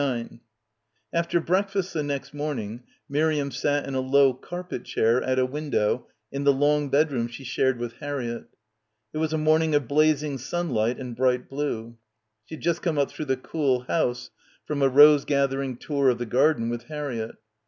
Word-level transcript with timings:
9 0.01 0.39
After 1.13 1.39
breakfast 1.39 1.93
the 1.93 2.01
next 2.01 2.33
morning 2.33 2.81
Miriam 3.07 3.51
sat 3.51 3.87
in 3.87 3.93
a 3.93 3.99
low 3.99 4.33
carpet 4.33 4.83
chair 4.83 5.21
at 5.21 5.37
a 5.37 5.45
window 5.45 6.07
in 6.31 6.43
the 6.43 6.51
long 6.51 6.89
bedroom 6.89 7.27
she 7.27 7.43
shared 7.43 7.77
with 7.77 7.93
Harriett. 7.99 8.45
It 9.13 9.19
was 9.19 9.31
a 9.31 9.37
morning 9.37 9.75
of 9.75 9.87
blazing 9.87 10.39
sunlight 10.39 10.97
and 10.97 11.15
bright 11.15 11.47
blue. 11.47 11.99
She 12.45 12.55
had 12.55 12.63
just 12.63 12.81
come 12.81 12.97
up 12.97 13.11
through 13.11 13.25
the 13.25 13.37
cool 13.37 13.81
house 13.81 14.31
from 14.65 14.81
a 14.81 14.89
rose 14.89 15.23
gathering 15.23 15.77
tour 15.77 16.09
of 16.09 16.17
the 16.17 16.25
garden 16.25 16.71
with 16.71 16.85
Harriett. 16.85 17.35